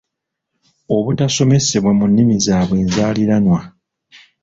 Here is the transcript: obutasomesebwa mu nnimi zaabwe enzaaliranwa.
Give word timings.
obutasomesebwa 0.95 1.91
mu 1.97 2.05
nnimi 2.09 2.35
zaabwe 2.45 2.75
enzaaliranwa. 2.83 3.59